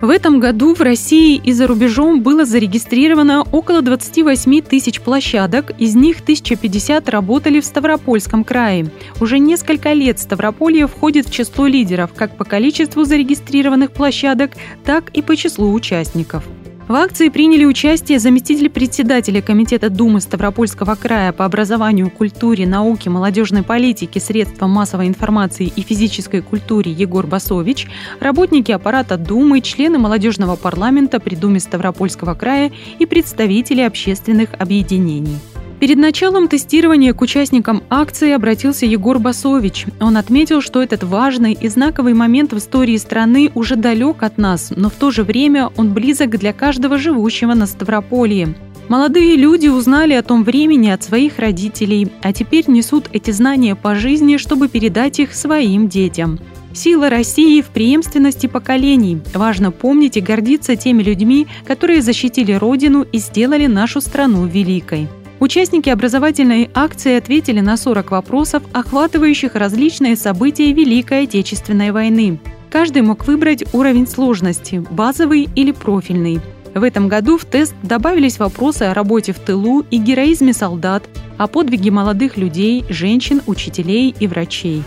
В 0.01 0.11
этом 0.11 0.41
году 0.41 0.75
в 0.75 0.83
России 0.83 1.41
и 1.43 1.53
за 1.53 1.67
рубежом 1.67 2.21
было 2.21 2.45
зарегистрировано 2.45 3.43
около 3.51 3.81
28 3.81 4.61
тысяч 4.61 5.01
площадок, 5.01 5.73
из 5.79 5.95
них 5.95 6.21
1050 6.21 7.09
работали 7.09 7.61
в 7.61 7.65
Ставропольском 7.65 8.45
крае. 8.45 8.91
Уже 9.21 9.39
несколько 9.39 9.95
лет 9.95 10.19
Ставрополье 10.19 10.87
входит 10.87 11.27
в 11.27 11.33
число 11.33 11.67
лидеров 11.67 12.11
как 12.15 12.37
по 12.37 12.45
количеству 12.45 13.05
зарегистрированных 13.05 13.91
площадок, 13.91 14.53
так 14.85 15.09
и 15.11 15.23
по 15.23 15.35
числу 15.35 15.73
участников. 15.73 16.45
В 16.89 16.95
акции 16.95 17.31
приняли 17.31 17.65
участие 17.65 18.21
заместитель 18.21 18.71
председателя 18.71 19.43
Комитета 19.43 19.91
Думы 19.91 20.21
Ставропольского 20.21 20.95
края 20.95 21.33
по 21.33 21.45
образованию, 21.45 22.13
культуре, 22.13 22.65
науке, 22.65 23.11
молодежной 23.11 23.65
политике, 23.65 24.21
средствам 24.21 24.71
массовой 24.71 25.09
информации 25.09 25.67
и 25.67 25.83
физической 25.83 26.43
культуре 26.43 26.93
Егор 26.93 27.27
Басович, 27.27 27.89
работники 28.21 28.71
аппарата 28.71 29.17
Думы, 29.17 29.63
члены 29.63 29.99
молодежного 29.99 30.55
парламента 30.55 31.19
при 31.19 31.35
Думе 31.35 31.59
Ставропольского 31.59 32.35
края 32.35 32.71
и 33.01 33.05
представители 33.05 33.81
общественных 33.81 34.51
объединений. 34.57 35.39
Перед 35.79 35.99
началом 35.99 36.49
тестирования 36.49 37.13
к 37.13 37.21
участникам 37.21 37.83
акции 37.91 38.33
обратился 38.33 38.87
Егор 38.87 39.19
Басович. 39.19 39.87
Он 40.01 40.17
отметил, 40.17 40.63
что 40.63 40.83
этот 40.83 41.05
важный 41.05 41.53
и 41.53 41.69
знаковый 41.69 42.15
момент 42.15 42.55
в 42.55 42.59
истории 42.59 42.97
страны 42.97 43.51
уже 43.55 43.77
далек 43.77 44.23
от 44.23 44.39
нас, 44.39 44.73
но 44.75 44.89
в 44.89 44.95
то 44.95 45.11
же 45.11 45.23
время 45.23 45.69
он 45.77 45.93
близок 45.93 46.31
для 46.31 46.55
каждого 46.55 46.97
живущего 46.97 47.53
на 47.53 47.67
Ставрополье. 47.67 48.55
Молодые 48.89 49.37
люди 49.37 49.69
узнали 49.69 50.15
о 50.15 50.23
том 50.23 50.45
времени 50.45 50.89
от 50.89 51.03
своих 51.03 51.39
родителей, 51.39 52.09
а 52.23 52.33
теперь 52.33 52.65
несут 52.69 53.11
эти 53.13 53.31
знания 53.33 53.75
по 53.75 53.97
жизни, 53.97 54.39
чтобы 54.39 54.69
передать 54.69 55.21
их 55.21 55.35
своим 55.35 55.89
детям. 55.89 56.39
Сила 56.73 57.11
России 57.11 57.61
в 57.61 57.67
преемственности 57.67 58.47
поколений. 58.47 59.21
Важно 59.35 59.73
помнить 59.73 60.17
и 60.17 60.21
гордиться 60.21 60.77
теми 60.77 61.03
людьми, 61.03 61.47
которые 61.67 62.01
защитили 62.01 62.53
Родину 62.53 63.03
и 63.03 63.19
сделали 63.19 63.67
нашу 63.67 64.01
страну 64.01 64.47
великой. 64.47 65.09
Участники 65.39 65.91
образовательной 65.91 66.71
акции 66.75 67.17
ответили 67.17 67.61
на 67.61 67.77
40 67.77 68.11
вопросов, 68.11 68.63
охватывающих 68.73 69.55
различные 69.55 70.17
события 70.17 70.73
Великой 70.73 71.25
Отечественной 71.25 71.91
войны. 71.91 72.41
Каждый 72.71 73.03
мог 73.03 73.27
выбрать 73.27 73.65
уровень 73.75 74.07
сложности– 74.07 74.85
базовый 74.91 75.49
или 75.55 75.73
профильный. 75.73 76.41
В 76.75 76.83
этом 76.83 77.09
году 77.09 77.37
в 77.39 77.45
тест 77.45 77.75
добавились 77.83 78.39
вопросы 78.39 78.85
о 78.85 78.95
работе 78.95 79.33
в 79.33 79.39
тылу 79.39 79.85
и 79.91 79.99
героизме 79.99 80.53
солдат, 80.53 81.05
о 81.37 81.47
подвиге 81.49 81.91
молодых 81.91 82.39
людей, 82.39 82.85
женщин, 82.89 83.43
учителей 83.47 84.15
и 84.19 84.27
врачей. 84.27 84.83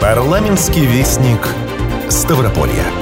Парламентский 0.00 0.86
вестник 0.86 1.46
Ставрополья. 2.08 2.99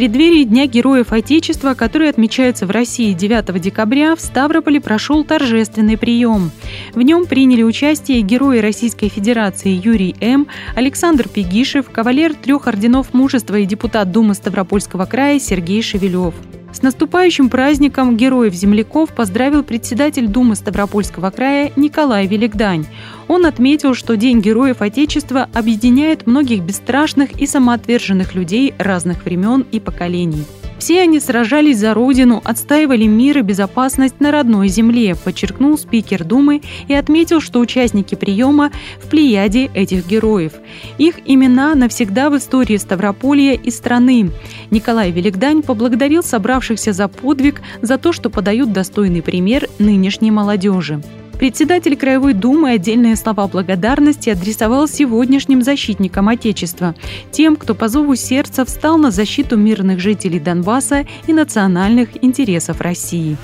Преддверии 0.00 0.44
Дня 0.44 0.66
Героев 0.66 1.12
Отечества, 1.12 1.74
который 1.74 2.08
отмечается 2.08 2.64
в 2.64 2.70
России 2.70 3.12
9 3.12 3.60
декабря, 3.60 4.16
в 4.16 4.20
Ставрополе 4.22 4.80
прошел 4.80 5.24
торжественный 5.24 5.98
прием. 5.98 6.52
В 6.94 7.02
нем 7.02 7.26
приняли 7.26 7.62
участие 7.62 8.22
герои 8.22 8.60
Российской 8.60 9.10
Федерации 9.10 9.68
Юрий 9.68 10.16
М., 10.22 10.46
Александр 10.74 11.28
Пегишев, 11.28 11.90
кавалер 11.90 12.32
трех 12.32 12.66
орденов 12.66 13.12
мужества 13.12 13.56
и 13.56 13.66
депутат 13.66 14.10
Думы 14.10 14.32
Ставропольского 14.32 15.04
края 15.04 15.38
Сергей 15.38 15.82
Шевелев. 15.82 16.34
С 16.72 16.82
наступающим 16.82 17.48
праздником 17.48 18.16
героев-земляков 18.16 19.10
поздравил 19.10 19.62
председатель 19.62 20.28
Думы 20.28 20.54
Ставропольского 20.54 21.30
края 21.30 21.72
Николай 21.76 22.26
Великдань. 22.26 22.86
Он 23.28 23.44
отметил, 23.44 23.94
что 23.94 24.16
День 24.16 24.40
Героев 24.40 24.80
Отечества 24.80 25.48
объединяет 25.52 26.26
многих 26.26 26.62
бесстрашных 26.62 27.40
и 27.40 27.46
самоотверженных 27.46 28.34
людей 28.34 28.74
разных 28.78 29.24
времен 29.24 29.66
и 29.72 29.80
поколений. 29.80 30.44
Все 30.80 31.02
они 31.02 31.20
сражались 31.20 31.78
за 31.78 31.92
Родину, 31.92 32.40
отстаивали 32.42 33.04
мир 33.04 33.38
и 33.38 33.42
безопасность 33.42 34.18
на 34.18 34.30
родной 34.30 34.68
земле, 34.68 35.14
подчеркнул 35.14 35.76
спикер 35.76 36.24
Думы 36.24 36.62
и 36.88 36.94
отметил, 36.94 37.42
что 37.42 37.60
участники 37.60 38.14
приема 38.14 38.72
в 38.98 39.08
плеяде 39.08 39.66
этих 39.74 40.06
героев. 40.06 40.54
Их 40.96 41.16
имена 41.26 41.74
навсегда 41.74 42.30
в 42.30 42.38
истории 42.38 42.78
Ставрополья 42.78 43.52
и 43.52 43.70
страны. 43.70 44.30
Николай 44.70 45.10
Великдань 45.10 45.62
поблагодарил 45.62 46.22
собравшихся 46.22 46.94
за 46.94 47.08
подвиг, 47.08 47.60
за 47.82 47.98
то, 47.98 48.14
что 48.14 48.30
подают 48.30 48.72
достойный 48.72 49.20
пример 49.20 49.68
нынешней 49.78 50.30
молодежи. 50.30 51.02
Председатель 51.40 51.96
Краевой 51.96 52.34
Думы 52.34 52.72
отдельные 52.72 53.16
слова 53.16 53.48
благодарности 53.48 54.28
адресовал 54.28 54.86
сегодняшним 54.86 55.62
защитникам 55.62 56.28
Отечества, 56.28 56.94
тем, 57.32 57.56
кто 57.56 57.74
по 57.74 57.88
зову 57.88 58.14
сердца 58.14 58.66
встал 58.66 58.98
на 58.98 59.10
защиту 59.10 59.56
мирных 59.56 60.00
жителей 60.00 60.38
Донбасса 60.38 61.06
и 61.26 61.32
национальных 61.32 62.22
интересов 62.22 62.82
России. 62.82 63.38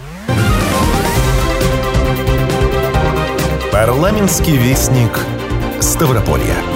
Парламентский 3.72 4.58
вестник 4.58 5.18
Ставрополья. 5.80 6.75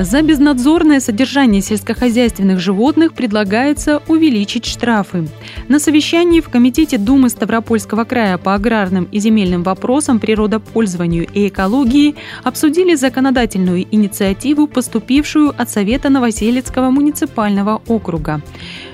За 0.00 0.22
безнадзорное 0.22 1.00
содержание 1.00 1.60
сельскохозяйственных 1.60 2.60
животных 2.60 3.14
предлагается 3.14 4.00
увеличить 4.06 4.64
штрафы. 4.64 5.26
На 5.66 5.80
совещании 5.80 6.40
в 6.40 6.48
Комитете 6.48 6.98
Думы 6.98 7.28
Ставропольского 7.30 8.04
края 8.04 8.38
по 8.38 8.54
аграрным 8.54 9.08
и 9.10 9.18
земельным 9.18 9.64
вопросам, 9.64 10.20
природопользованию 10.20 11.26
и 11.34 11.48
экологии 11.48 12.14
обсудили 12.44 12.94
законодательную 12.94 13.86
инициативу, 13.90 14.68
поступившую 14.68 15.52
от 15.60 15.68
Совета 15.68 16.10
Новоселецкого 16.10 16.90
муниципального 16.90 17.82
округа. 17.88 18.40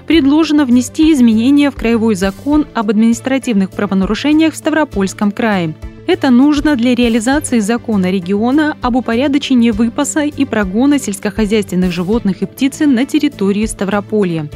Предложено 0.06 0.64
внести 0.64 1.12
изменения 1.12 1.70
в 1.70 1.76
Краевой 1.76 2.14
закон 2.14 2.66
об 2.72 2.88
административных 2.88 3.72
правонарушениях 3.72 4.54
в 4.54 4.56
Ставропольском 4.56 5.32
крае. 5.32 5.74
Это 6.06 6.28
нужно 6.28 6.76
для 6.76 6.94
реализации 6.94 7.60
закона 7.60 8.10
региона 8.10 8.76
об 8.82 8.96
упорядочении 8.96 9.70
выпаса 9.70 10.24
и 10.24 10.44
прогона 10.44 10.98
сельскохозяйственных 10.98 11.92
животных 11.92 12.42
и 12.42 12.46
птицы 12.46 12.86
на 12.86 13.06
территории 13.06 13.64
Ставрополья. 13.64 14.50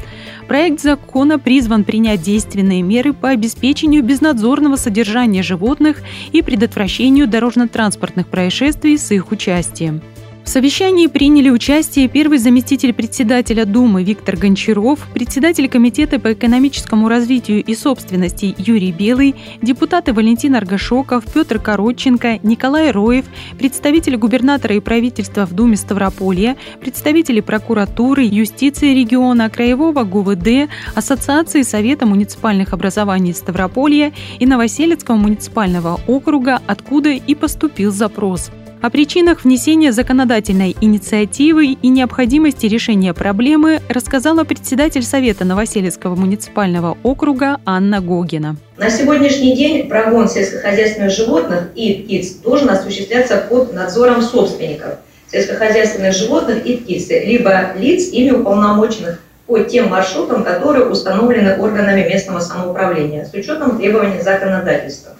Проект 0.46 0.80
закона 0.80 1.38
призван 1.38 1.84
принять 1.84 2.20
действенные 2.20 2.82
меры 2.82 3.14
по 3.14 3.30
обеспечению 3.30 4.02
безнадзорного 4.02 4.76
содержания 4.76 5.42
животных 5.42 6.02
и 6.32 6.42
предотвращению 6.42 7.26
дорожно-транспортных 7.26 8.26
происшествий 8.26 8.98
с 8.98 9.10
их 9.10 9.32
участием. 9.32 10.02
В 10.48 10.50
совещании 10.50 11.08
приняли 11.08 11.50
участие 11.50 12.08
первый 12.08 12.38
заместитель 12.38 12.94
председателя 12.94 13.66
Думы 13.66 14.02
Виктор 14.02 14.34
Гончаров, 14.34 15.06
председатель 15.12 15.68
Комитета 15.68 16.18
по 16.18 16.32
экономическому 16.32 17.06
развитию 17.06 17.62
и 17.62 17.74
собственности 17.74 18.54
Юрий 18.56 18.90
Белый, 18.90 19.34
депутаты 19.60 20.14
Валентин 20.14 20.54
Аргашоков, 20.54 21.30
Петр 21.34 21.58
Коротченко, 21.58 22.38
Николай 22.42 22.92
Роев, 22.92 23.26
представители 23.58 24.16
губернатора 24.16 24.74
и 24.74 24.80
правительства 24.80 25.44
в 25.44 25.52
Думе 25.52 25.76
Ставрополья, 25.76 26.56
представители 26.80 27.40
прокуратуры, 27.40 28.22
юстиции 28.22 28.94
региона, 28.94 29.50
Краевого 29.50 30.04
ГУВД, 30.04 30.70
Ассоциации 30.94 31.60
Совета 31.60 32.06
муниципальных 32.06 32.72
образований 32.72 33.34
Ставрополья 33.34 34.14
и 34.38 34.46
Новоселецкого 34.46 35.16
муниципального 35.16 36.00
округа, 36.06 36.62
откуда 36.66 37.10
и 37.10 37.34
поступил 37.34 37.90
запрос. 37.90 38.50
О 38.80 38.90
причинах 38.90 39.42
внесения 39.42 39.90
законодательной 39.90 40.76
инициативы 40.80 41.72
и 41.72 41.88
необходимости 41.88 42.66
решения 42.66 43.12
проблемы 43.12 43.80
рассказала 43.88 44.44
председатель 44.44 45.02
Совета 45.02 45.44
Новоселецкого 45.44 46.14
муниципального 46.14 46.96
округа 47.02 47.58
Анна 47.66 48.00
Гогина. 48.00 48.54
На 48.76 48.88
сегодняшний 48.88 49.56
день 49.56 49.88
прогон 49.88 50.28
сельскохозяйственных 50.28 51.10
животных 51.10 51.70
и 51.74 51.94
птиц 51.94 52.34
должен 52.34 52.70
осуществляться 52.70 53.38
под 53.50 53.74
надзором 53.74 54.22
собственников 54.22 54.98
сельскохозяйственных 55.30 56.14
животных 56.14 56.64
и 56.64 56.76
птиц, 56.76 57.08
либо 57.10 57.72
лиц, 57.76 58.12
ими 58.12 58.30
уполномоченных 58.30 59.20
по 59.48 59.58
тем 59.58 59.88
маршрутам, 59.88 60.44
которые 60.44 60.86
установлены 60.86 61.56
органами 61.56 62.08
местного 62.08 62.38
самоуправления 62.38 63.24
с 63.24 63.34
учетом 63.34 63.76
требований 63.76 64.22
законодательства. 64.22 65.17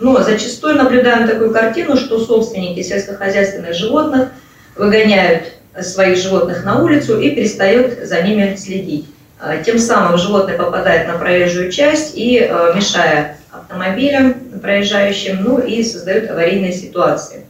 Но 0.00 0.22
зачастую 0.22 0.76
наблюдаем 0.76 1.28
такую 1.28 1.52
картину, 1.52 1.96
что 1.96 2.18
собственники 2.18 2.82
сельскохозяйственных 2.82 3.74
животных 3.74 4.30
выгоняют 4.74 5.52
своих 5.80 6.16
животных 6.16 6.64
на 6.64 6.82
улицу 6.82 7.20
и 7.20 7.30
перестают 7.30 7.98
за 8.02 8.22
ними 8.22 8.56
следить. 8.56 9.06
А, 9.38 9.56
тем 9.58 9.78
самым 9.78 10.18
животное 10.18 10.56
попадает 10.56 11.06
на 11.06 11.18
проезжую 11.18 11.70
часть 11.70 12.12
и, 12.14 12.38
а, 12.38 12.74
мешая 12.74 13.38
автомобилям 13.50 14.34
проезжающим, 14.60 15.42
ну 15.42 15.58
и 15.58 15.82
создают 15.82 16.30
аварийные 16.30 16.72
ситуации. 16.72 17.46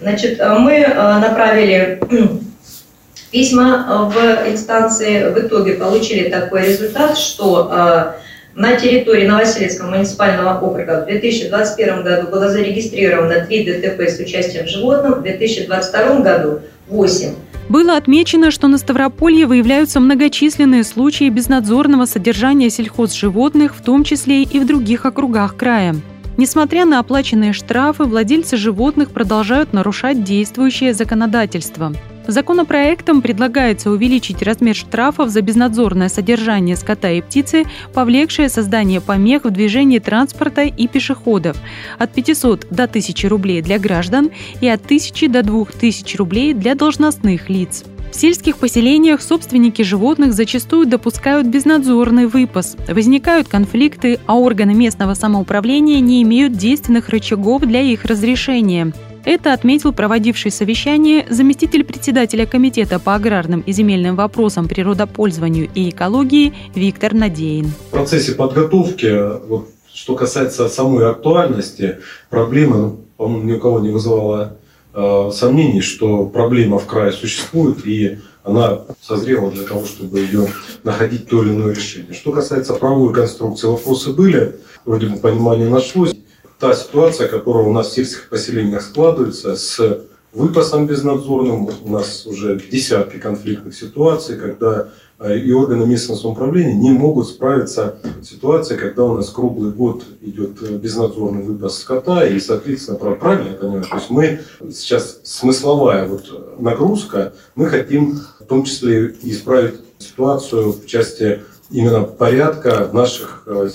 Значит, 0.00 0.40
а, 0.40 0.58
мы 0.58 0.80
направили 0.80 2.00
письма 3.30 4.10
в 4.14 4.50
инстанции, 4.50 5.30
в 5.30 5.38
итоге 5.38 5.74
получили 5.74 6.30
такой 6.30 6.68
результат, 6.68 7.18
что 7.18 8.14
на 8.54 8.76
территории 8.76 9.26
Новоселецкого 9.26 9.90
муниципального 9.90 10.58
округа 10.58 11.02
в 11.02 11.06
2021 11.06 12.02
году 12.02 12.28
было 12.28 12.48
зарегистрировано 12.48 13.46
3 13.46 13.64
ДТП 13.64 14.00
с 14.02 14.18
участием 14.18 14.66
животных, 14.66 15.18
в 15.18 15.22
2022 15.22 16.20
году 16.20 16.60
8. 16.88 17.34
Было 17.68 17.96
отмечено, 17.96 18.50
что 18.50 18.66
на 18.66 18.78
Ставрополье 18.78 19.46
выявляются 19.46 20.00
многочисленные 20.00 20.82
случаи 20.82 21.28
безнадзорного 21.28 22.04
содержания 22.06 22.68
сельхозживотных, 22.68 23.76
в 23.76 23.82
том 23.82 24.02
числе 24.02 24.42
и 24.42 24.58
в 24.58 24.66
других 24.66 25.06
округах 25.06 25.56
края. 25.56 25.94
Несмотря 26.36 26.84
на 26.84 26.98
оплаченные 26.98 27.52
штрафы, 27.52 28.04
владельцы 28.04 28.56
животных 28.56 29.10
продолжают 29.10 29.72
нарушать 29.72 30.24
действующее 30.24 30.94
законодательство. 30.94 31.92
Законопроектом 32.30 33.22
предлагается 33.22 33.90
увеличить 33.90 34.40
размер 34.40 34.76
штрафов 34.76 35.30
за 35.30 35.40
безнадзорное 35.40 36.08
содержание 36.08 36.76
скота 36.76 37.10
и 37.10 37.20
птицы, 37.20 37.64
повлекшее 37.92 38.48
создание 38.48 39.00
помех 39.00 39.44
в 39.44 39.50
движении 39.50 39.98
транспорта 39.98 40.62
и 40.62 40.86
пешеходов 40.86 41.56
от 41.98 42.12
500 42.12 42.68
до 42.70 42.84
1000 42.84 43.28
рублей 43.28 43.62
для 43.62 43.80
граждан 43.80 44.30
и 44.60 44.68
от 44.68 44.84
1000 44.84 45.28
до 45.28 45.42
2000 45.42 46.16
рублей 46.18 46.54
для 46.54 46.76
должностных 46.76 47.50
лиц. 47.50 47.82
В 48.12 48.14
сельских 48.14 48.58
поселениях 48.58 49.22
собственники 49.22 49.82
животных 49.82 50.32
зачастую 50.32 50.86
допускают 50.86 51.48
безнадзорный 51.48 52.26
выпас. 52.26 52.76
Возникают 52.86 53.48
конфликты, 53.48 54.20
а 54.26 54.36
органы 54.36 54.72
местного 54.72 55.14
самоуправления 55.14 55.98
не 55.98 56.22
имеют 56.22 56.52
действенных 56.52 57.08
рычагов 57.08 57.62
для 57.62 57.80
их 57.80 58.04
разрешения. 58.04 58.92
Это 59.24 59.52
отметил 59.52 59.92
проводивший 59.92 60.50
совещание 60.50 61.26
заместитель 61.28 61.84
председателя 61.84 62.46
Комитета 62.46 62.98
по 62.98 63.14
аграрным 63.14 63.60
и 63.60 63.72
земельным 63.72 64.16
вопросам, 64.16 64.66
природопользованию 64.66 65.68
и 65.74 65.90
экологии 65.90 66.54
Виктор 66.74 67.12
Надеин. 67.12 67.66
В 67.66 67.90
процессе 67.90 68.32
подготовки, 68.32 69.46
вот, 69.46 69.68
что 69.92 70.16
касается 70.16 70.68
самой 70.68 71.10
актуальности 71.10 71.98
проблемы, 72.30 72.76
ну, 72.76 73.00
по-моему, 73.18 73.44
ни 73.44 73.52
у 73.52 73.60
кого 73.60 73.80
не 73.80 73.90
вызывало 73.90 74.56
э, 74.94 75.30
сомнений, 75.34 75.82
что 75.82 76.24
проблема 76.24 76.78
в 76.78 76.86
крае 76.86 77.12
существует 77.12 77.86
и 77.86 78.18
она 78.42 78.80
созрела 79.02 79.50
для 79.50 79.64
того, 79.64 79.84
чтобы 79.84 80.20
ее 80.20 80.46
находить 80.82 81.28
то 81.28 81.42
или 81.42 81.50
иное 81.50 81.74
решение. 81.74 82.14
Что 82.14 82.32
касается 82.32 82.72
правовой 82.72 83.12
конструкции, 83.12 83.66
вопросы 83.66 84.12
были, 84.12 84.56
вроде 84.86 85.08
бы 85.08 85.18
понимание 85.18 85.68
нашлось 85.68 86.14
та 86.60 86.74
ситуация, 86.74 87.26
которая 87.26 87.64
у 87.64 87.72
нас 87.72 87.88
в 87.88 87.92
сельских 87.92 88.28
поселениях 88.28 88.82
складывается 88.82 89.56
с 89.56 90.04
выпасом 90.32 90.86
безнадзорным. 90.86 91.68
У 91.82 91.90
нас 91.90 92.26
уже 92.26 92.60
десятки 92.70 93.16
конфликтных 93.16 93.74
ситуаций, 93.74 94.36
когда 94.36 94.90
э, 95.18 95.38
и 95.38 95.52
органы 95.52 95.86
местного 95.86 96.18
самоуправления 96.18 96.74
не 96.74 96.90
могут 96.90 97.28
справиться 97.28 97.96
с 98.22 98.28
ситуацией, 98.28 98.78
когда 98.78 99.04
у 99.04 99.16
нас 99.16 99.30
круглый 99.30 99.72
год 99.72 100.04
идет 100.20 100.62
э, 100.62 100.76
безнадзорный 100.76 101.42
выпас 101.42 101.78
скота, 101.78 102.26
и, 102.26 102.38
соответственно, 102.38 102.98
правильно 102.98 103.48
я 103.48 103.54
понимаю, 103.54 103.84
то 103.84 103.96
есть 103.96 104.10
мы 104.10 104.40
сейчас 104.70 105.20
смысловая 105.24 106.06
вот 106.06 106.60
нагрузка, 106.60 107.32
мы 107.56 107.66
хотим 107.66 108.20
в 108.38 108.44
том 108.44 108.64
числе 108.64 109.16
исправить 109.22 109.80
ситуацию 109.98 110.72
в 110.72 110.86
части 110.86 111.40
именно 111.70 112.02
порядка 112.02 112.88
наших 112.92 113.42
э, 113.46 113.68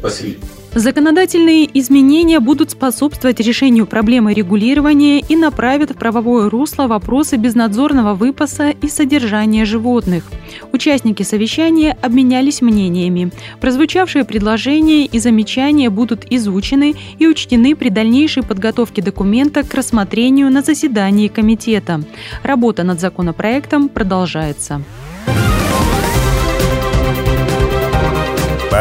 поселений. 0.00 0.40
Законодательные 0.74 1.68
изменения 1.78 2.40
будут 2.40 2.70
способствовать 2.70 3.40
решению 3.40 3.86
проблемы 3.86 4.32
регулирования 4.32 5.20
и 5.20 5.36
направят 5.36 5.90
в 5.90 5.94
правовое 5.94 6.48
русло 6.48 6.86
вопросы 6.86 7.36
безнадзорного 7.36 8.14
выпаса 8.14 8.70
и 8.70 8.88
содержания 8.88 9.66
животных. 9.66 10.24
Участники 10.72 11.22
совещания 11.22 11.96
обменялись 12.00 12.62
мнениями. 12.62 13.32
Прозвучавшие 13.60 14.24
предложения 14.24 15.04
и 15.04 15.18
замечания 15.18 15.90
будут 15.90 16.24
изучены 16.30 16.94
и 17.18 17.26
учтены 17.26 17.76
при 17.76 17.90
дальнейшей 17.90 18.42
подготовке 18.42 19.02
документа 19.02 19.62
к 19.62 19.74
рассмотрению 19.74 20.50
на 20.50 20.62
заседании 20.62 21.28
комитета. 21.28 22.02
Работа 22.42 22.82
над 22.82 22.98
законопроектом 22.98 23.90
продолжается. 23.90 24.82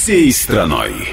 всей 0.00 0.32
страной. 0.32 1.12